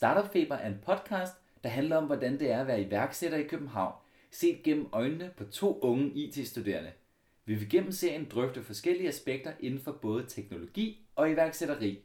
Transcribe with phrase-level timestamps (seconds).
[0.00, 3.42] Startup Feber er en podcast, der handler om, hvordan det er at være iværksætter i
[3.42, 3.92] København,
[4.30, 6.90] set gennem øjnene på to unge IT-studerende.
[7.44, 11.98] Vi vil gennem serien drøfte forskellige aspekter inden for både teknologi og iværksætteri.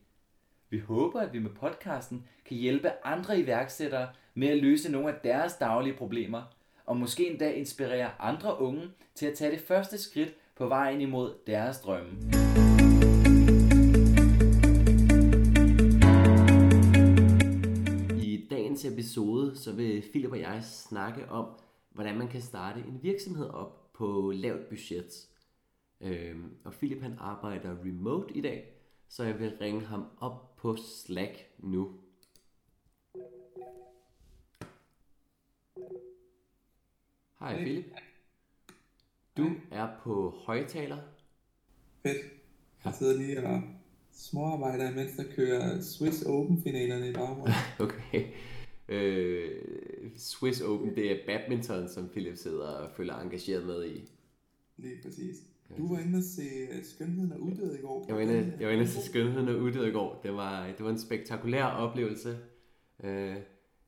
[0.70, 5.16] Vi håber, at vi med podcasten kan hjælpe andre iværksættere med at løse nogle af
[5.24, 6.44] deres daglige problemer,
[6.86, 11.34] og måske endda inspirere andre unge til at tage det første skridt på vejen imod
[11.48, 12.65] deres drømme.
[18.86, 21.46] Dagens episode så vil Philip og jeg snakke om,
[21.92, 25.28] hvordan man kan starte en virksomhed op på lavt budget.
[26.02, 28.66] Øhm, og Philip han arbejder remote i dag,
[29.10, 31.92] så jeg vil ringe ham op på Slack nu.
[37.40, 37.86] Hej Philip.
[39.38, 40.98] Du er på højtaler.
[42.04, 42.18] Fedt.
[42.86, 43.62] Jeg sidder lige og
[44.12, 47.54] småarbejder, mens der kører Swiss Open-finalerne i baggrunden.
[47.80, 48.26] Okay.
[48.90, 49.52] Øh,
[50.18, 54.12] Swiss Open, det er badminton, som Philip sidder og føler engageret med i.
[54.78, 55.36] Lige præcis.
[55.78, 58.06] Du var inde og se øh, Skønheden og Uddød i går.
[58.08, 60.20] Jeg var inde, jeg var inde og se Skønheden og Uddød i går.
[60.24, 62.38] Det var, det var en spektakulær oplevelse.
[63.04, 63.36] Øh,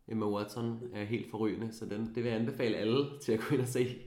[0.07, 3.55] Emma Watson er helt forrygende, så den, det vil jeg anbefale alle til at gå
[3.55, 4.01] ind og se.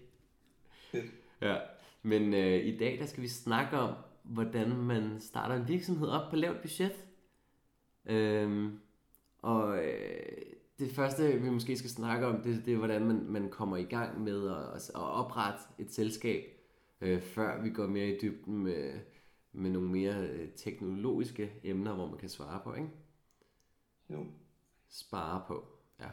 [1.43, 1.57] Ja,
[2.03, 6.31] men øh, i dag der skal vi snakke om, hvordan man starter en virksomhed op
[6.31, 6.93] på lavt budget.
[8.07, 8.79] Øhm,
[9.43, 10.33] og øh,
[10.81, 13.85] det første, vi måske skal snakke om, det, det er, hvordan man, man kommer i
[13.85, 16.45] gang med at, at oprette et selskab,
[17.01, 18.93] øh, før vi går mere i dybden med,
[19.53, 22.89] med nogle mere øh, teknologiske emner, hvor man kan svare på, ikke?
[24.11, 24.27] Jo.
[24.89, 25.65] Spare på,
[26.01, 26.09] ja.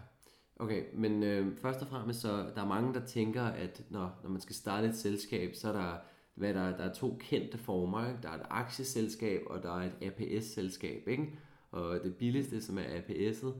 [0.59, 4.29] Okay, men øh, først og fremmest så, der er mange, der tænker, at når, når
[4.29, 5.97] man skal starte et selskab, så er der,
[6.33, 8.07] hvad der, der er to kendte former.
[8.07, 8.19] Ikke?
[8.23, 11.07] Der er et aktieselskab, og der er et APS-selskab.
[11.07, 11.39] Ikke?
[11.71, 13.53] Og det billigste, som er APS'et,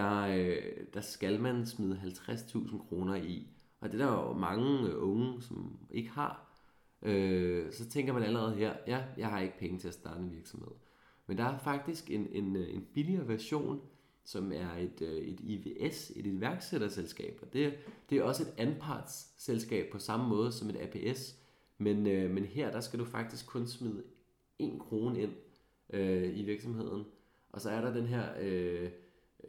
[0.00, 3.48] der, øh, der skal man smide 50.000 kroner i.
[3.80, 6.46] Og det er der jo mange øh, unge, som ikke har.
[7.02, 10.32] Øh, så tænker man allerede her, ja, jeg har ikke penge til at starte en
[10.32, 10.72] virksomhed.
[11.26, 13.80] Men der er faktisk en, en, øh, en billigere version,
[14.24, 17.38] som er et, øh, et IVS, et iværksætterselskab.
[17.42, 17.74] Og det,
[18.10, 21.36] det er også et anpartsselskab på samme måde som et APS.
[21.78, 24.02] Men, øh, men her der skal du faktisk kun smide
[24.58, 25.32] 1 krone ind
[25.90, 27.04] øh, i virksomheden.
[27.52, 28.90] Og så er der den her øh,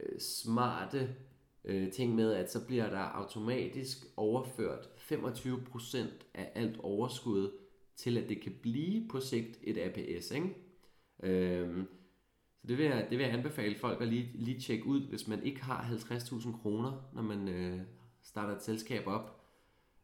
[0.00, 1.16] øh, smarte
[1.64, 5.98] øh, ting med, at så bliver der automatisk overført 25%
[6.34, 7.50] af alt overskud
[7.96, 10.30] til, at det kan blive på sigt et APS.
[10.30, 10.54] Ikke?
[11.22, 11.86] Øhm,
[12.60, 15.28] så det vil, jeg, det vil jeg anbefale folk at lige, lige tjekke ud, hvis
[15.28, 17.80] man ikke har 50.000 kroner, når man øh,
[18.22, 19.40] starter et selskab op.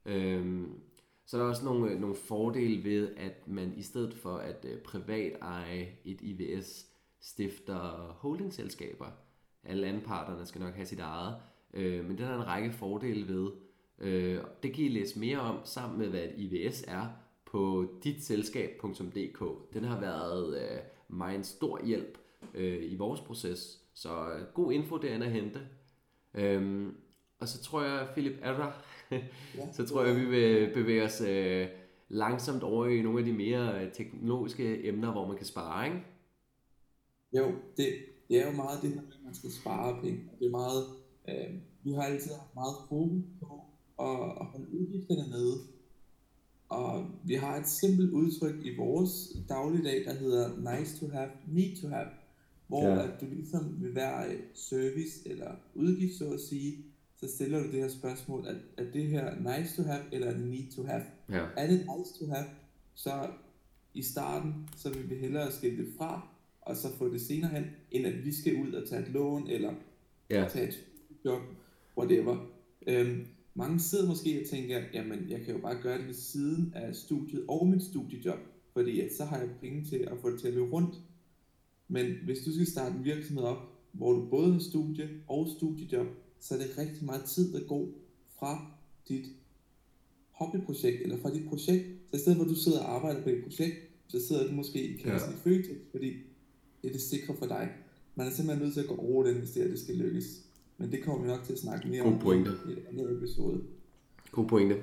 [0.05, 0.81] Øhm,
[1.27, 4.65] så er der også nogle, øh, nogle fordele ved, at man i stedet for at
[4.65, 6.87] øh, privat eje et IVS,
[7.21, 9.28] stifter holdingselskaber.
[9.69, 11.37] Alle anparterne skal nok have sit eget,
[11.75, 13.51] øh, men det er der en række fordele ved.
[13.99, 17.07] Øh, det kan I læse mere om sammen med, hvad et IVS er
[17.45, 19.75] på ditselskab.dk.
[19.75, 22.19] Den har været øh, mig en stor hjælp
[22.55, 23.81] øh, i vores proces.
[23.95, 25.61] Så øh, god info derinde at hente.
[26.35, 26.97] Øhm,
[27.41, 28.73] og så tror jeg, Philip, er der?
[29.57, 29.73] Ja.
[29.77, 31.69] så tror jeg, vi vil bevæge os øh,
[32.09, 36.03] langsomt over i nogle af de mere øh, teknologiske emner, hvor man kan spare, ikke?
[37.33, 37.87] Jo, det,
[38.29, 40.21] det er jo meget det her med, at man skal spare penge.
[40.39, 40.85] Det er meget,
[41.29, 43.61] øh, vi har altid haft meget fokus på
[44.01, 45.57] at, at holde udgifterne nede.
[46.69, 49.13] Og vi har et simpelt udtryk i vores
[49.49, 52.07] dagligdag, der hedder nice to have, need to have.
[52.67, 53.03] Hvor Ja.
[53.05, 56.85] at du ligesom ved hver øh, service eller udgift, så at sige,
[57.17, 60.33] så stiller du det her spørgsmål, at er det her nice to have, eller er
[60.37, 61.03] det need to have?
[61.31, 61.47] Ja.
[61.57, 62.45] Er det nice to have,
[62.95, 63.29] så
[63.95, 66.29] i starten, så vil vi hellere skille det fra,
[66.69, 69.49] og så få det senere hen, end at vi skal ud og tage et lån,
[69.49, 69.75] eller
[70.31, 70.49] Ja.
[70.53, 70.85] tage et
[71.25, 71.41] job,
[71.99, 72.47] whatever.
[72.87, 76.73] Øhm, mange sidder måske og tænker, jamen jeg kan jo bare gøre det ved siden
[76.77, 78.39] af studiet og mit studiejob,
[78.73, 80.95] fordi at så har jeg penge til at få det til at løbe rundt.
[81.89, 83.59] Men hvis du skal starte en virksomhed op,
[83.93, 86.07] hvor du både har studie og studiejob,
[86.41, 87.89] så er det rigtig meget tid, der går
[88.39, 88.71] fra
[89.09, 89.27] dit
[90.31, 91.87] hobbyprojekt, eller fra dit projekt.
[92.11, 93.77] Så i stedet for at du sidder og arbejder på et projekt,
[94.09, 95.37] så sidder du måske i kassen Ja.
[95.37, 96.13] i Føtex, fordi
[96.89, 97.69] det er det sikre for dig.
[98.15, 100.45] Man er simpelthen nødt til at gå over den, hvis det, her, det skal lykkes.
[100.79, 102.51] Men det kommer vi nok til at snakke mere God om pointe.
[102.69, 103.63] i et andet episode.
[104.31, 104.77] God pointe.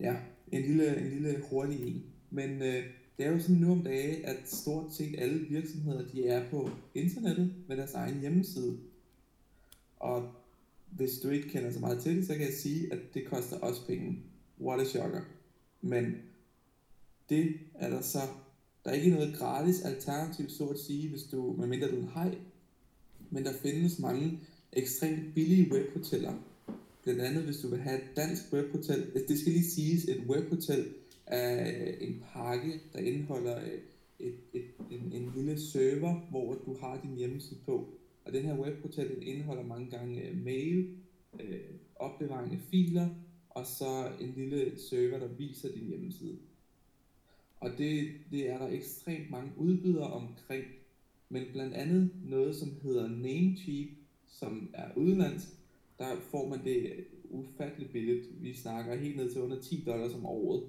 [0.00, 0.16] Ja,
[0.52, 2.04] en lille, en lille hurtig en.
[2.30, 2.84] Men øh,
[3.18, 6.70] det er jo sådan nu om dage, at stort set alle virksomheder, de er på
[6.94, 8.78] internettet med deres egen hjemmeside.
[9.96, 10.28] Og
[10.90, 13.56] hvis du ikke kender så meget til det, så kan jeg sige, at det koster
[13.56, 14.18] også penge.
[14.60, 15.20] What a shocker.
[15.80, 16.16] Men
[17.28, 18.18] det er der så,
[18.86, 22.08] der er ikke noget gratis alternativ, så at sige, hvis du, medmindre du er en
[22.14, 22.38] hej.
[23.30, 24.40] Men der findes mange
[24.72, 26.34] ekstremt billige webhoteller.
[27.02, 29.02] Blandt andet, hvis du vil have et dansk webhotel.
[29.02, 30.86] Altså, det skal lige siges, et webhotel
[31.26, 33.78] er en pakke, der indeholder øh,
[34.18, 37.88] et, et, en, en lille server, hvor du har din hjemmeside på.
[38.24, 40.96] Og den her webhotel den indeholder mange gange øh, mail,
[41.40, 41.60] øh,
[41.96, 43.08] opbevaring af filer,
[43.50, 46.38] og så en lille server, der viser din hjemmeside.
[47.60, 50.64] Og det, det er der ekstremt mange udbydere omkring,
[51.28, 53.88] men blandt andet noget, som hedder Namecheap,
[54.26, 55.48] som er udenlandsk,
[55.98, 58.42] der får man det ufatteligt billigt.
[58.42, 60.62] Vi snakker helt ned til under 10 dollars om året,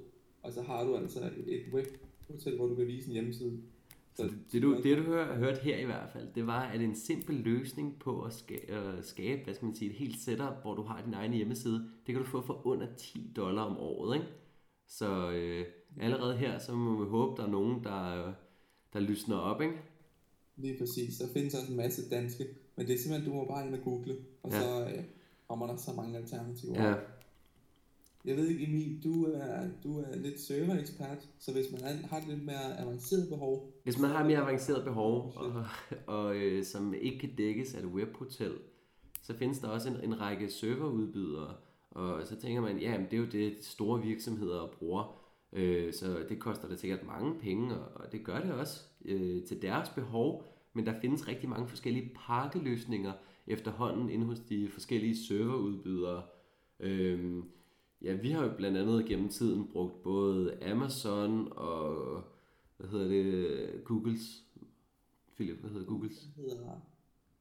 [0.44, 3.60] og så har du altså et webhotel, hvor du kan vise en hjemmeside.
[4.16, 6.82] Så det, det, du, det du har hørt her i hvert fald, det var, at
[6.82, 10.76] en simpel løsning på at skabe, skabe hvad skal man sige, et helt setup, hvor
[10.76, 14.16] du har din egen hjemmeside, det kan du få for under 10 dollar om året,
[14.16, 14.28] ikke?
[14.88, 15.66] Så øh,
[16.00, 18.34] allerede her, så må vi håbe, der er nogen, der,
[18.94, 19.76] der lysner op, ikke?
[20.58, 21.18] Lige præcis.
[21.18, 23.82] Der findes også en masse danske, men det er simpelthen, du må bare ind og
[23.84, 24.62] google, og ja.
[24.62, 25.04] så øh,
[25.48, 26.88] kommer der så mange alternativer.
[26.88, 26.96] Ja.
[28.26, 32.28] Jeg ved ikke, Emil, du er, du er lidt server-ekspert, så hvis man har et
[32.28, 33.72] lidt mere avanceret behov...
[33.84, 35.66] Hvis man har et mere avanceret behov, og,
[36.08, 38.54] og øh, som ikke kan dækkes af et webhotel,
[39.24, 41.54] så findes der også en, en række serverudbydere,
[41.98, 45.22] og så tænker man, ja, det er jo det, store virksomheder bruger,
[45.54, 49.62] øh, så det koster da sikkert mange penge, og det gør det også øh, til
[49.62, 53.14] deres behov, men der findes rigtig mange forskellige pakkeløsninger
[53.48, 56.24] efterhånden inde hos de forskellige serverudbydere.
[56.80, 57.44] Øh,
[58.02, 62.22] ja, vi har jo blandt andet gennem tiden brugt både Amazon og,
[62.78, 64.44] hvad hedder det, Googles,
[65.36, 66.28] Philip, hvad hedder Googles?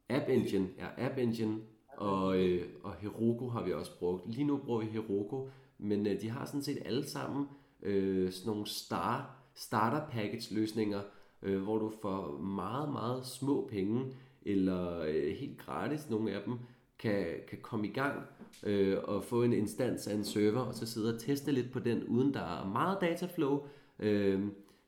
[0.09, 1.61] App Engine, ja, App Engine
[1.97, 4.31] og, øh, og Heroku har vi også brugt.
[4.31, 5.47] Lige nu bruger vi Heroku,
[5.79, 7.47] men øh, de har sådan set alle sammen
[7.83, 11.01] øh, sådan nogle star, starter package løsninger,
[11.43, 14.05] øh, hvor du får meget, meget små penge,
[14.43, 16.59] eller øh, helt gratis nogle af dem,
[16.99, 18.23] kan, kan komme i gang
[18.63, 21.79] øh, og få en instans af en server, og så sidde og teste lidt på
[21.79, 23.67] den, uden der er meget dataflow,
[23.99, 24.41] øh,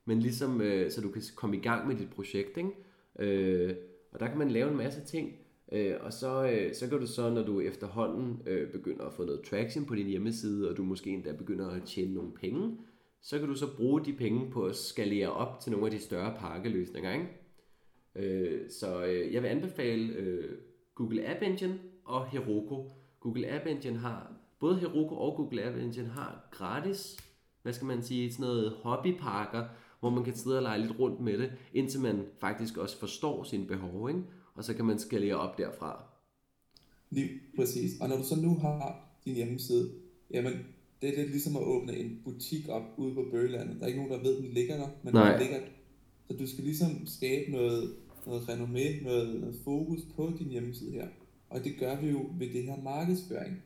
[0.04, 2.70] men ligesom, øh, så du kan komme i gang med dit projekt, ikke?
[3.18, 3.76] Øh,
[4.12, 5.32] og der kan man lave en masse ting,
[5.72, 9.24] øh, og så, øh, så kan du så, når du efterhånden øh, begynder at få
[9.24, 12.78] noget traction på din hjemmeside, og du måske endda begynder at tjene nogle penge,
[13.22, 15.98] så kan du så bruge de penge på at skalere op til nogle af de
[15.98, 17.28] større pakkeløsninger, ikke?
[18.16, 20.58] Øh, så øh, jeg vil anbefale øh,
[20.94, 22.84] Google App Engine og Heroku.
[23.20, 27.16] Google App Engine har, både Heroku og Google App Engine har gratis,
[27.62, 29.64] hvad skal man sige, sådan noget hobbypakker,
[30.00, 33.42] hvor man kan sidde og lege lidt rundt med det, indtil man faktisk også forstår
[33.42, 34.22] sine behov, ikke?
[34.58, 36.02] Og så kan man skalere op derfra.
[37.10, 38.00] Lige præcis.
[38.00, 39.90] Og når du så nu har din hjemmeside,
[40.30, 40.52] jamen
[41.02, 43.76] det er lidt ligesom at åbne en butik op ude på Bøgelandet.
[43.76, 45.30] Der er ikke nogen, der ved, den ligger der, men Nej.
[45.30, 45.60] den ligger
[46.30, 47.94] Så du skal ligesom skabe noget,
[48.26, 51.06] noget renommé, noget, noget fokus på din hjemmeside her.
[51.50, 53.62] Og det gør vi jo ved det her markedsføring.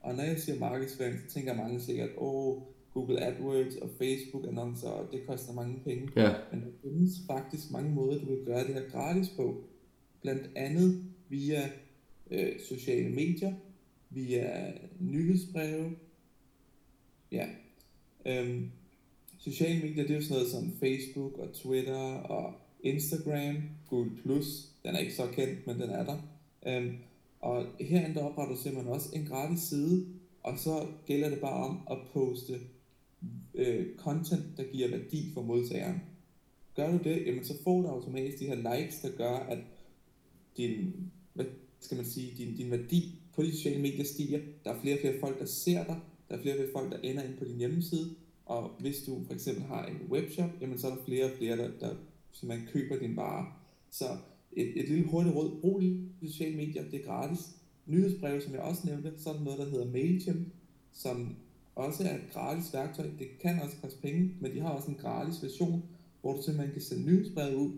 [0.00, 2.62] Og når jeg siger markedsføring, så tænker mange sikkert, åh,
[2.94, 6.08] Google AdWords og Facebook annoncer, og det koster mange penge.
[6.16, 6.34] Ja.
[6.52, 9.64] Men der findes faktisk mange måder, du kan gøre det her gratis på.
[10.26, 11.70] Blandt andet via
[12.30, 13.54] øh, sociale medier,
[14.10, 15.90] via nyhedsbreve,
[17.32, 17.46] ja.
[18.26, 18.70] Øhm,
[19.38, 23.56] sociale medier, det er jo sådan noget som Facebook og Twitter og Instagram,
[23.88, 24.68] Google+, Plus.
[24.84, 26.18] den er ikke så kendt, men den er der.
[26.66, 26.96] Øhm,
[27.40, 30.06] og herinde der opretter du simpelthen også en gratis side,
[30.42, 32.60] og så gælder det bare om at poste
[33.54, 36.02] øh, content, der giver værdi for modtageren.
[36.76, 39.58] Gør du det, jamen så får du automatisk de her likes, der gør, at
[40.56, 40.94] din,
[41.34, 41.44] hvad
[41.80, 44.40] skal man sige, din, din værdi på de sociale medier stiger.
[44.64, 46.00] Der er flere og flere folk, der ser dig.
[46.28, 48.14] Der er flere og flere folk, der ender ind på din hjemmeside.
[48.46, 51.56] Og hvis du for eksempel har en webshop, jamen så er der flere og flere,
[51.56, 51.94] der, der
[52.42, 53.46] man køber din vare.
[53.90, 54.04] Så
[54.52, 55.60] et, et lille hurtigt råd.
[55.60, 57.38] Brug de sociale medier, det er gratis.
[57.86, 60.48] Nyhedsbreve, som jeg også nævnte, så er der noget, der hedder MailChimp,
[60.92, 61.36] som
[61.74, 63.06] også er et gratis værktøj.
[63.18, 65.82] Det kan også koste penge, men de har også en gratis version,
[66.20, 67.72] hvor du simpelthen kan sende nyhedsbreve ud.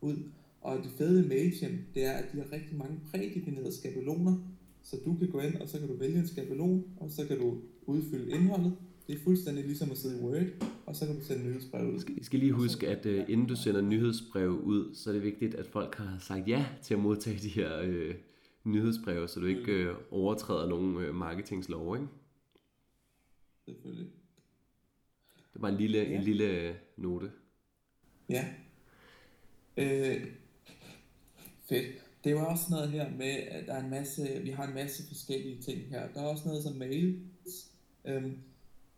[0.00, 0.16] ud.
[0.60, 4.36] Og det fede i MailChimp, det er, at de har rigtig mange prædefinerede skabeloner,
[4.82, 7.38] så du kan gå ind, og så kan du vælge en skabelon, og så kan
[7.38, 8.76] du udfylde indholdet.
[9.06, 10.46] Det er fuldstændig ligesom at sidde i Word,
[10.86, 12.00] og så kan du sende nyhedsbrev ud.
[12.16, 15.54] I skal lige huske, at uh, inden du sender nyhedsbrev ud, så er det vigtigt,
[15.54, 18.14] at folk har sagt ja til at modtage de her uh,
[18.64, 22.08] nyhedsbreve, så du ikke uh, overtræder nogen uh, marketingslov, ikke?
[23.64, 24.06] Selvfølgelig.
[25.52, 26.18] Det var en lille, ja.
[26.18, 27.30] en lille note.
[28.28, 28.44] Ja.
[29.76, 30.26] Øh,
[31.68, 31.86] fedt.
[32.24, 34.74] Det er jo også noget her med, at der er en masse, vi har en
[34.74, 36.08] masse forskellige ting her.
[36.14, 37.70] Der er også noget som mails.
[38.04, 38.38] Øhm,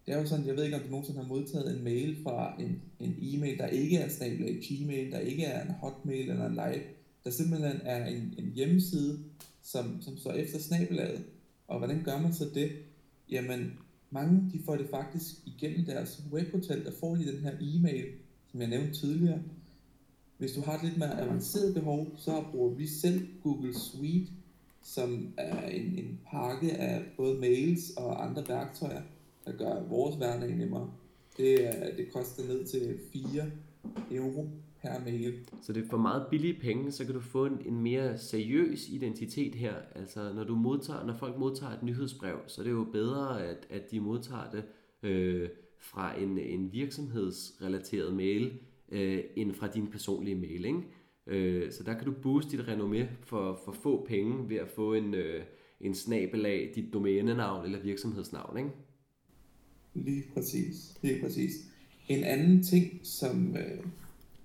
[0.06, 2.60] det er jo sådan, jeg ved ikke, om du nogensinde har modtaget en mail fra
[2.60, 6.54] en, en e-mail, der ikke er snabel Gmail, der ikke er en hotmail eller en
[6.54, 6.82] live,
[7.24, 9.18] der simpelthen er en, en hjemmeside,
[9.62, 11.24] som, som står efter snabelaget.
[11.68, 12.72] Og hvordan gør man så det?
[13.30, 13.78] Jamen,
[14.10, 18.06] mange de får det faktisk igennem deres webhotel, der får de den her e-mail,
[18.50, 19.42] som jeg nævnte tidligere.
[20.40, 24.32] Hvis du har et lidt mere avanceret behov, så bruger vi selv Google Suite,
[24.82, 29.02] som er en, en pakke af både mails og andre værktøjer,
[29.46, 30.90] der gør vores hverdag nemmere.
[31.36, 33.50] Det, er, det koster ned til 4
[34.10, 34.48] euro
[34.82, 35.34] per mail.
[35.62, 38.88] Så det er for meget billige penge, så kan du få en, en mere seriøs
[38.88, 39.74] identitet her.
[39.94, 43.66] Altså når du modtager, når folk modtager et nyhedsbrev, så er det jo bedre, at,
[43.70, 44.64] at de modtager det
[45.02, 48.52] øh, fra en, en virksomhedsrelateret mail,
[48.90, 50.64] øh, end fra din personlige mail.
[50.64, 50.82] Ikke?
[51.26, 54.94] Øh, så der kan du booste dit renommé for, for få penge ved at få
[54.94, 55.42] en, øh,
[55.80, 58.58] en snabel af dit domænenavn eller virksomhedsnavn.
[58.58, 58.70] Ikke?
[59.94, 60.98] Lige præcis.
[61.02, 61.52] Lige præcis.
[62.08, 63.84] En anden ting, som, øh,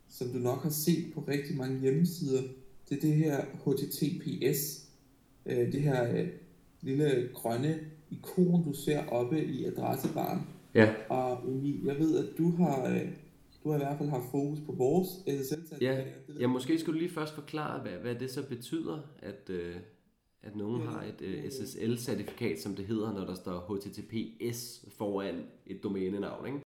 [0.10, 2.42] som du nok har set på rigtig mange hjemmesider,
[2.90, 4.90] det er det her HTTPS.
[5.46, 6.28] Øh, det her øh,
[6.82, 7.80] lille grønne
[8.12, 10.42] ikon, du ser oppe i adressebaren.
[10.75, 10.94] Ja.
[11.10, 11.38] Og
[11.86, 13.08] jeg ved, at du har, øh,
[13.65, 15.81] du har i hvert fald haft fokus på vores SSL-certifikat.
[15.81, 16.03] Ja,
[16.39, 19.75] ja, måske skulle du lige først forklare, hvad, hvad det så betyder, at, øh,
[20.43, 25.36] at nogen ja, har et øh, SSL-certifikat, som det hedder, når der står HTTPS foran
[25.67, 26.60] et domænenavn, ikke?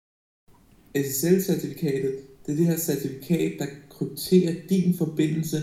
[1.07, 2.13] SSL-certifikatet,
[2.45, 5.57] det er det her certifikat, der krypterer din forbindelse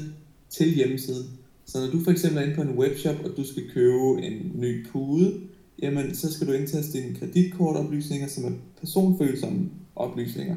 [0.48, 1.38] til hjemmesiden.
[1.64, 4.52] Så når du for eksempel er inde på en webshop, og du skal købe en
[4.54, 5.40] ny pude,
[5.82, 10.56] jamen så skal du indtaste dine kreditkortoplysninger, som er personfølsomme oplysninger.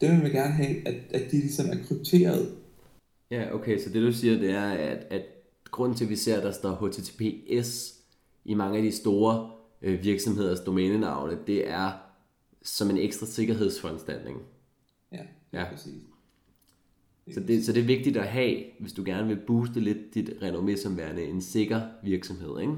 [0.00, 2.56] Det vil vi gerne have, at, at de ligesom er krypteret.
[3.30, 5.22] Ja, okay, så det du siger, det er, at, at
[5.70, 7.94] grunden til, at vi ser, at der står HTTPS
[8.44, 9.50] i mange af de store
[9.82, 11.92] øh, virksomheders domænenavne, det er
[12.62, 14.38] som en ekstra sikkerhedsforanstaltning.
[15.12, 15.70] Ja, ja.
[15.70, 16.02] præcis.
[17.34, 20.28] Så det, så det er vigtigt at have, hvis du gerne vil booste lidt dit
[20.28, 22.72] renommé som værende en sikker virksomhed, ikke?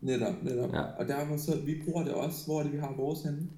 [0.00, 0.72] Netop, netop.
[0.72, 0.82] Ja.
[0.82, 2.46] Og derfor så, vi bruger det også.
[2.46, 3.48] Hvor det, vi har vores henne?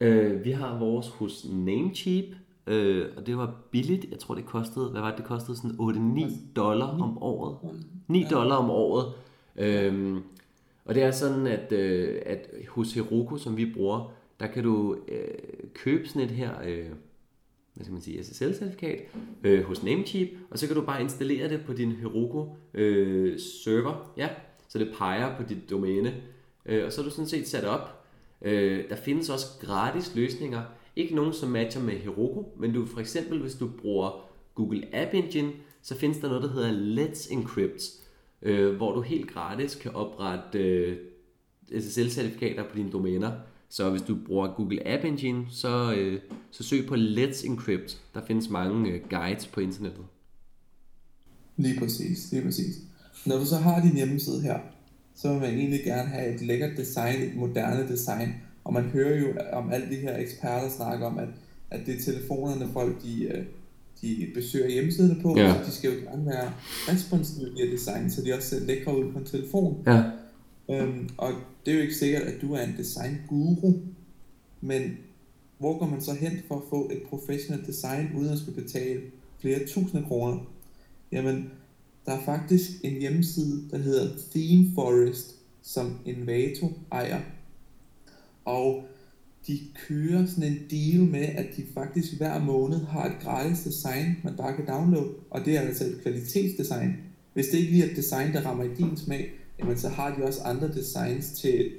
[0.00, 2.24] Øh, vi har vores hos Namecheap,
[2.66, 4.06] øh, og det var billigt.
[4.10, 7.56] Jeg tror, det kostede, hvad var det, det kostede sådan 8-9 dollar om året.
[8.08, 9.12] 9 dollar om året.
[9.56, 10.16] Øh,
[10.84, 14.96] og det er sådan, at, øh, at hos Heroku, som vi bruger, der kan du
[15.08, 15.28] øh,
[15.74, 16.86] købe sådan et her, øh,
[17.74, 19.00] hvad skal man sige, SSL-certifikat
[19.44, 24.12] øh, hos Namecheap, og så kan du bare installere det på din Heroku øh, server,
[24.16, 24.28] ja,
[24.68, 26.14] så det peger på dit domæne,
[26.66, 27.99] øh, og så er du sådan set sat op.
[28.42, 30.62] Øh, der findes også gratis løsninger,
[30.96, 35.14] ikke nogen som matcher med Heroku, men du for eksempel, hvis du bruger Google App
[35.14, 37.82] Engine, så findes der noget, der hedder Let's Encrypt,
[38.42, 40.96] øh, hvor du helt gratis kan oprette øh,
[41.72, 43.32] SSL-certifikater på dine domæner.
[43.68, 46.20] Så hvis du bruger Google App Engine, så, øh,
[46.50, 48.00] så søg på Let's Encrypt.
[48.14, 50.04] Der findes mange øh, guides på internettet.
[51.56, 52.76] Lige præcis, lige præcis.
[53.26, 54.58] Når du så har din hjemmeside her,
[55.14, 58.34] så vil man egentlig gerne have et lækkert design, et moderne design.
[58.64, 61.28] Og man hører jo om alle de her eksperter snakke om, at,
[61.70, 63.44] at det er telefonerne folk, de, øh,
[64.02, 65.54] de besøger hjemmesiderne på, ja.
[65.54, 66.52] så de skal jo gerne være
[66.88, 69.82] responsive i design, så de også ser lækre ud på en telefon.
[69.86, 70.02] Ja.
[70.70, 71.32] Øhm, og
[71.66, 73.72] det er jo ikke sikkert, at du er en design guru,
[74.60, 74.82] men
[75.58, 79.00] hvor går man så hen for at få et professionelt design, uden at skulle betale
[79.40, 80.38] flere tusinde kroner?
[81.12, 81.50] Jamen,
[82.06, 87.20] der er faktisk en hjemmeside, der hedder Theme Forest, som Envato ejer.
[88.44, 88.84] Og
[89.46, 94.16] de kører sådan en deal med, at de faktisk hver måned har et gratis design,
[94.24, 96.96] man bare kan downloade, og det er altså et kvalitetsdesign.
[97.34, 100.16] Hvis det ikke lige er et design, der rammer i din smag, jamen så har
[100.16, 101.70] de også andre designs til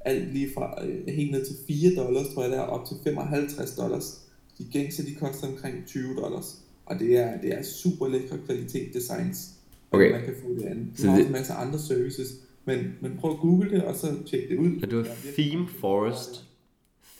[0.00, 3.70] alt lige fra øh, helt ned til 4 dollars, tror jeg der, op til 55
[3.70, 4.20] dollars.
[4.58, 6.58] De gængse, de koster omkring 20 dollars.
[6.86, 9.57] Og det er, det er super lækre kvalitet designs.
[9.90, 10.12] Okay.
[10.12, 10.86] Man kan få det andet.
[10.98, 12.28] Du har også en masse andre services.
[12.64, 14.70] Men, men prøv at google det, og så tjek det ud.
[14.80, 15.06] Ja, det var
[15.38, 16.44] Theme Forest.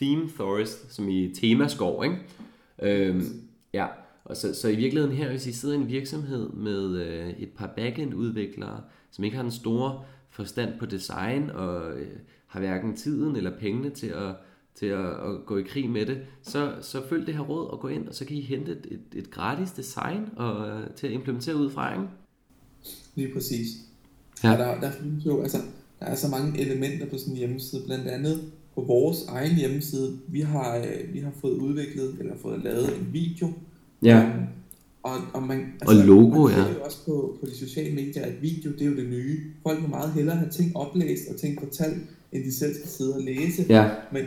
[0.01, 2.17] Theme Forest, som i temaskov, ikke?
[2.83, 3.87] Øhm, ja,
[4.25, 7.49] og så, så i virkeligheden her, hvis I sidder i en virksomhed med øh, et
[7.49, 12.07] par backend-udviklere, som ikke har den store forstand på design, og øh,
[12.47, 14.35] har hverken tiden eller pengene til at,
[14.75, 17.81] til at, at gå i krig med det, så, så følg det her råd og
[17.81, 21.07] gå ind, og så kan I hente et, et, et gratis design og, øh, til
[21.07, 22.09] at implementere ud fra, ikke?
[23.19, 23.69] Lige præcis.
[24.45, 24.53] Ja.
[24.53, 25.59] Og der, der findes jo, altså,
[26.01, 28.41] der er så mange elementer på sådan en hjemmeside, blandt andet
[28.75, 33.09] på vores egen hjemmeside, vi har, øh, vi har fået udviklet, eller fået lavet en
[33.13, 33.53] video,
[34.03, 34.25] ja.
[34.25, 34.45] Um,
[35.03, 36.73] og, og, man, altså, og logo, man ja.
[36.73, 39.41] jo også på, på de sociale medier, at video, det er jo det nye.
[39.63, 43.15] Folk vil meget hellere have ting oplæst og ting fortalt, end de selv skal sidde
[43.15, 43.67] og læse.
[43.69, 43.91] Ja.
[44.13, 44.25] Men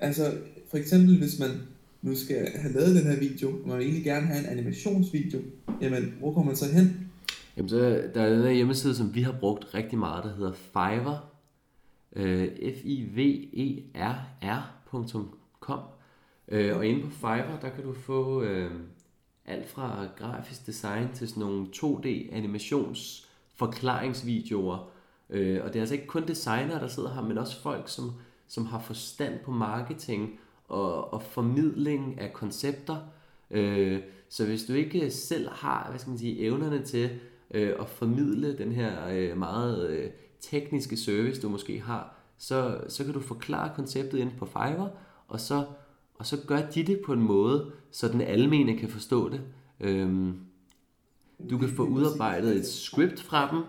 [0.00, 0.32] altså,
[0.70, 1.50] for eksempel hvis man
[2.02, 5.40] nu skal have lavet den her video, og man vil egentlig gerne have en animationsvideo,
[5.82, 7.04] jamen, hvor kommer man så hen?
[7.56, 7.78] Jamen, så
[8.14, 11.24] der er den her hjemmeside, som vi har brugt rigtig meget, der hedder Fiverr.
[12.16, 13.74] Øh, F-I-V-E-R-R.com.
[16.48, 18.70] Øh, og inde på Fiverr, der kan du få øh,
[19.46, 24.90] alt fra grafisk design til sådan nogle 2D animations forklaringsvideoer.
[25.30, 28.12] Øh, og det er altså ikke kun designere, der sidder her, men også folk, som,
[28.48, 32.96] som har forstand på marketing og, og formidling af koncepter.
[33.50, 37.10] Øh, så hvis du ikke selv har hvad skal man sige, evnerne til
[37.54, 43.04] øh, at formidle den her øh, meget øh, tekniske service, du måske har, så, så
[43.04, 44.88] kan du forklare konceptet ind på Fiverr,
[45.28, 45.64] og så,
[46.14, 49.40] og så gør de det på en måde, så den almene kan forstå det.
[49.80, 50.36] Øhm,
[51.50, 53.62] du kan få udarbejdet et script fra dem.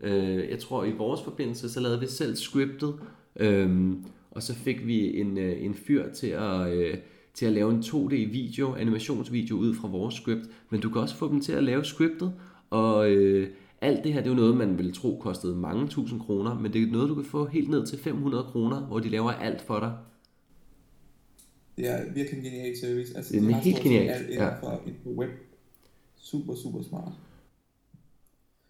[0.00, 2.94] Øh, jeg tror, i vores forbindelse, så lavede vi selv scriptet,
[3.36, 6.98] øhm, og så fik vi en, øh, en fyr til at, øh,
[7.34, 10.42] til at lave en 2D-video, animationsvideo ud fra vores script.
[10.70, 12.32] Men du kan også få dem til at lave scriptet,
[12.70, 13.50] og øh,
[13.80, 16.72] alt det her, det er jo noget, man ville tro kostede mange tusind kroner, men
[16.72, 19.60] det er noget, du kan få helt ned til 500 kroner, hvor de laver alt
[19.60, 19.92] for dig.
[21.76, 23.16] Det er virkelig en genial service.
[23.16, 24.10] Altså, det er de helt genialt.
[24.10, 24.60] Alt ja.
[24.60, 25.30] for, web.
[26.16, 27.12] Super, super smart.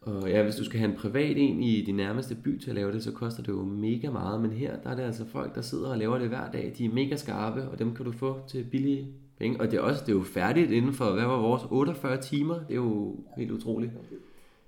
[0.01, 2.75] Og ja, hvis du skal have en privat en i din nærmeste by til at
[2.77, 4.41] lave det, så koster det jo mega meget.
[4.41, 6.75] Men her, der er det altså folk, der sidder og laver det hver dag.
[6.79, 9.07] De er mega skarpe, og dem kan du få til billige
[9.41, 9.61] penge.
[9.61, 12.55] Og det er, også, det er jo færdigt inden for, hvad var vores, 48 timer.
[12.55, 13.93] Det er jo helt utroligt.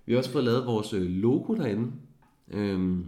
[0.06, 1.92] Vi har også fået lavet vores øh, logo derinde.
[2.50, 3.04] Øhm,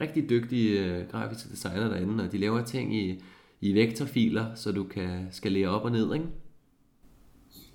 [0.00, 3.22] rigtig dygtige øh, grafiske designer derinde, og de laver ting i,
[3.60, 6.26] i vektorfiler, så du kan skalere op og ned, ikke?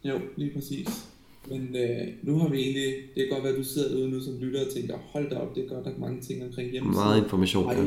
[0.04, 1.10] Jo, lige præcis.
[1.50, 4.22] Men øh, nu har vi egentlig, det kan godt være, at du sidder derude nu
[4.22, 7.06] som lytter og tænker, hold da op, det er godt nok mange ting omkring hjemmesiden.
[7.06, 7.84] Meget information, ja.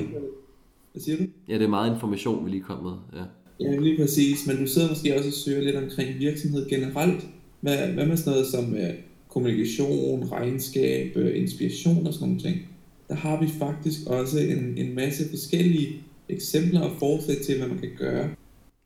[0.93, 1.25] Hvad siger du?
[1.49, 3.25] Ja, det er meget information, vi lige kom med, ja.
[3.61, 7.27] Ja, lige præcis, men du sidder måske også og søger lidt omkring virksomhed generelt.
[7.61, 8.95] Hvad, hvad med sådan noget som øh,
[9.29, 12.69] kommunikation, regnskab, øh, inspiration og sådan nogle ting?
[13.09, 17.79] Der har vi faktisk også en, en masse forskellige eksempler og forslag til, hvad man
[17.79, 18.31] kan gøre.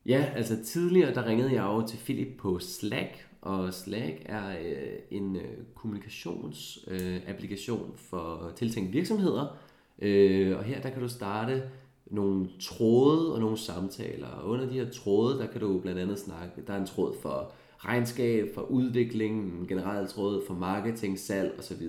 [0.06, 4.98] Ja, altså tidligere der ringede jeg over til Philip på Slack, og Slack er øh,
[5.10, 5.42] en øh,
[5.74, 9.58] kommunikationsapplikation øh, for tiltænkte virksomheder.
[10.02, 11.62] Øh, og her der kan du starte
[12.06, 14.26] nogle tråde og nogle samtaler.
[14.26, 17.14] Og under de her tråde, der kan du blandt andet snakke, der er en tråd
[17.22, 21.88] for regnskab, for udvikling, en generel tråd for marketing, salg osv.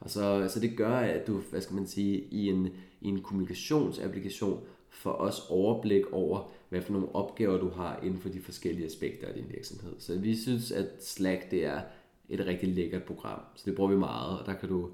[0.00, 2.68] Og så, så det gør, at du, hvad skal man sige, i en,
[3.00, 8.28] i en kommunikationsapplikation får også overblik over, hvad for nogle opgaver du har inden for
[8.28, 9.92] de forskellige aspekter af din virksomhed.
[9.98, 11.80] Så vi synes, at Slack det er
[12.28, 14.88] et rigtig lækkert program, så det bruger vi meget, og der kan du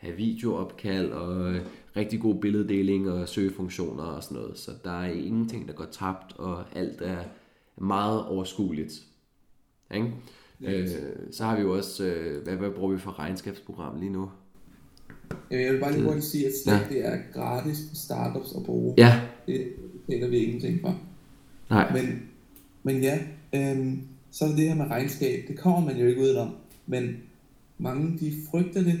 [0.00, 1.60] have videoopkald og øh,
[1.96, 4.58] rigtig god billeddeling og søgefunktioner og sådan noget.
[4.58, 7.24] Så der er ingenting, der går tabt, og alt er
[7.76, 9.02] meget overskueligt.
[9.94, 10.12] Ikke?
[10.60, 10.88] Øh,
[11.32, 14.30] så har vi jo også, øh, hvad, hvad bruger vi for regnskabsprogram lige nu?
[15.50, 16.94] Jeg vil bare lige hurtigt sige, at Slack ja.
[16.94, 18.94] det er gratis for startups at bruge.
[18.98, 19.20] Ja.
[19.46, 19.72] Det
[20.06, 21.00] betaler vi ingenting for.
[21.70, 21.92] Nej.
[21.92, 22.22] Men,
[22.82, 23.18] men ja,
[23.54, 25.48] øhm, så er det her med regnskab.
[25.48, 26.54] Det kommer man jo ikke ud om.
[26.86, 27.16] Men
[27.78, 29.00] mange de frygter det,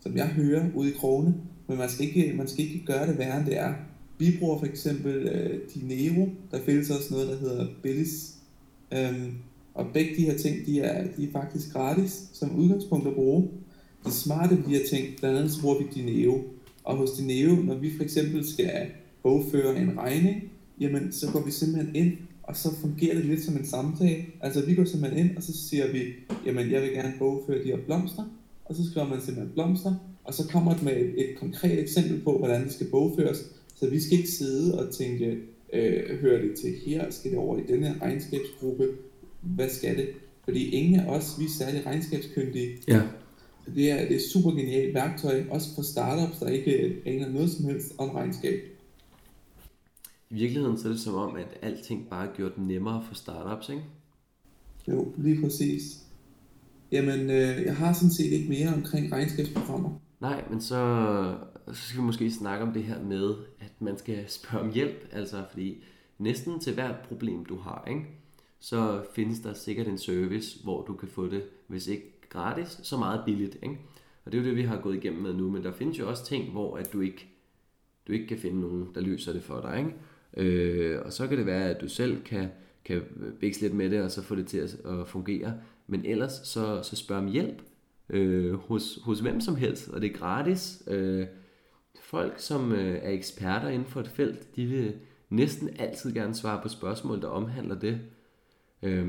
[0.00, 1.34] som jeg hører ude i krogene.
[1.68, 3.74] Men man skal ikke, man skal ikke gøre det værre, end det er.
[4.18, 6.28] Vi bruger for eksempel øh, Dinero.
[6.50, 8.34] Der findes også noget, der hedder Billis.
[8.92, 9.32] Øhm,
[9.74, 13.48] og begge de her ting, de er, de er faktisk gratis som udgangspunkt at bruge.
[14.04, 16.42] Det smarte vi har tænkt, blandt andet så bruger vi Dineo.
[16.84, 18.86] Og hos Dineo, når vi for eksempel skal
[19.22, 20.42] bogføre en regning,
[20.80, 24.24] jamen så går vi simpelthen ind, og så fungerer det lidt som en samtale.
[24.40, 26.02] Altså vi går simpelthen ind, og så siger vi,
[26.46, 28.24] jamen jeg vil gerne bogføre de her blomster,
[28.70, 32.20] og så skriver man simpelthen blomster, og så kommer det med et, et konkret eksempel
[32.20, 33.38] på, hvordan det skal bogføres.
[33.76, 35.38] Så vi skal ikke sidde og tænke,
[35.72, 38.88] øh, hører det til her, skal det over i denne regnskabsgruppe,
[39.40, 40.08] hvad skal det?
[40.44, 42.76] Fordi ingen af os, vi er særlig regnskabskyndige.
[42.88, 43.02] Ja.
[43.74, 47.64] Det er, det er super genialt værktøj, også for startups, der ikke aner noget som
[47.64, 48.60] helst om regnskab.
[50.30, 53.68] I virkeligheden så er det som om, at alting bare er gjort nemmere for startups,
[53.68, 53.82] ikke?
[54.88, 56.00] Jo, lige præcis.
[56.92, 59.90] Jamen, øh, jeg har sådan set ikke mere omkring regnskabsprogrammer.
[60.20, 61.34] Nej, men så,
[61.72, 65.08] så skal vi måske snakke om det her med, at man skal spørge om hjælp.
[65.12, 65.84] Altså, fordi
[66.18, 68.06] næsten til hvert problem, du har, ikke?
[68.60, 72.96] så findes der sikkert en service, hvor du kan få det, hvis ikke gratis, så
[72.96, 73.56] meget billigt.
[73.62, 73.78] Ikke?
[74.24, 76.08] Og det er jo det, vi har gået igennem med nu, men der findes jo
[76.08, 77.28] også ting, hvor at du ikke,
[78.08, 79.78] du ikke kan finde nogen, der løser det for dig.
[79.78, 79.92] Ikke?
[80.36, 82.48] Øh, og så kan det være, at du selv kan,
[82.84, 83.02] kan
[83.40, 85.54] bækse lidt med det, og så få det til at, at fungere.
[85.86, 87.62] Men ellers så, så spørg om hjælp
[88.10, 90.82] øh, hos, hos hvem som helst, og det er gratis.
[90.86, 91.26] Øh,
[92.02, 94.94] folk, som øh, er eksperter inden for et felt, de vil
[95.30, 98.00] næsten altid gerne svare på spørgsmål, der omhandler det.
[98.82, 99.08] Øh,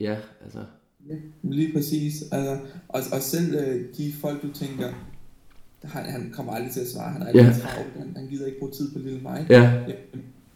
[0.00, 0.64] ja, altså,
[1.08, 2.22] Ja, lige præcis.
[2.32, 4.88] Altså, og, og selv øh, de folk, du tænker,
[5.82, 7.44] han, han kommer aldrig til at svare, han er Ja.
[7.44, 7.60] yeah.
[7.60, 9.46] travlt, han, han gider ikke bruge tid på lille mig.
[9.50, 9.62] Ja.
[9.62, 9.94] Ja,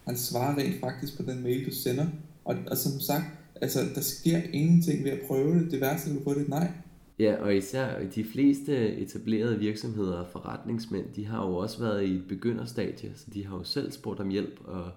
[0.04, 2.06] han svarer rent faktisk på den mail, du sender.
[2.44, 3.24] Og, og som sagt,
[3.60, 5.70] altså, der sker ingenting ved at prøve det.
[5.70, 6.72] Det værste, du kan få, det er nej.
[7.18, 12.14] Ja, og især de fleste etablerede virksomheder og forretningsmænd, de har jo også været i
[12.14, 14.90] et begynderstadie, så de har jo selv spurgt om hjælp, og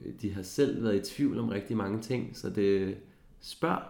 [0.00, 2.96] øh, de har selv været i tvivl om rigtig mange ting, så det
[3.40, 3.82] spørg.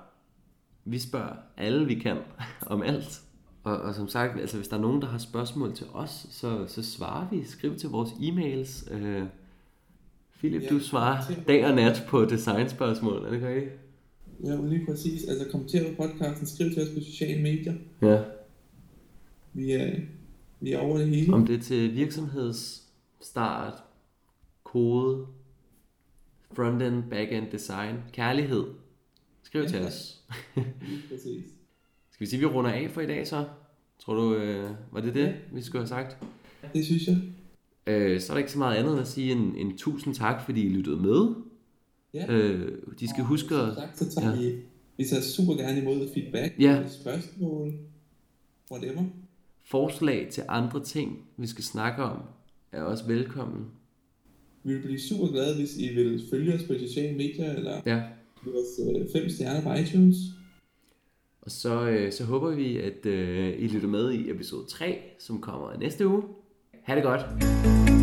[0.85, 2.17] Vi spørger alle, vi kan,
[2.67, 3.23] om alt.
[3.65, 6.65] Og, og som sagt, altså hvis der er nogen, der har spørgsmål til os, så,
[6.67, 7.45] så svarer vi.
[7.45, 8.95] Skriv til vores e-mails.
[8.95, 9.27] Øh,
[10.39, 13.73] Philip, Ja, du svarer dag og nat på designspørgsmål, er det ikke rigtigt?
[14.45, 15.25] Ja, lige præcis.
[15.25, 17.75] Altså, kommenter på podcasten, skriv til os på sociale medier.
[18.03, 18.23] Ja.
[19.53, 20.01] Vi er,
[20.61, 21.35] vi er over det hele.
[21.35, 23.75] Om det er til virksomhedsstart,
[24.65, 25.27] kode,
[26.57, 28.65] frontend, backend, design, kærlighed.
[29.43, 29.87] Skriv Ja, til tak.
[29.87, 30.23] os.
[31.09, 31.45] Præcis.
[32.13, 33.45] Skal vi sige, at vi runder af for i dag så?
[33.99, 36.17] Tror du, øh, var det det, vi skulle have sagt?
[36.75, 37.17] Det synes jeg.
[37.87, 40.45] Øh, så er der ikke så meget andet end at sige en, en tusind tak,
[40.45, 41.35] fordi I lyttede med.
[42.15, 42.33] Ja.
[42.33, 43.75] Øh, de skal Og huske at...
[43.75, 44.41] sagt, så tager Ja.
[44.41, 44.55] vi,
[44.97, 46.89] vi tager super gerne imod feedback, Ja.
[46.89, 47.73] spørgsmål,
[48.73, 49.05] whatever.
[49.65, 52.19] Forslag til andre ting, vi skal snakke om,
[52.73, 53.65] er også velkommen.
[54.65, 58.03] Vi vil blive super glade, hvis I vil følge os på sociale medier, eller Ja.
[58.45, 60.17] give os øh, fem stjerner på iTunes.
[61.43, 65.41] Og så, øh, så håber vi, at øh, I lytter med i episode 3, som
[65.41, 66.23] kommer næste uge.
[66.87, 67.96] Ha' det godt!